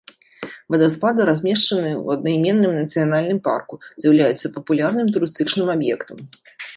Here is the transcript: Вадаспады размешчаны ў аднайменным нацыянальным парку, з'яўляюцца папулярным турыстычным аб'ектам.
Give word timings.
Вадаспады 0.75 1.25
размешчаны 1.29 1.91
ў 1.91 2.07
аднайменным 2.15 2.73
нацыянальным 2.79 3.39
парку, 3.49 3.73
з'яўляюцца 4.05 4.51
папулярным 4.57 5.13
турыстычным 5.19 5.67
аб'ектам. 5.79 6.17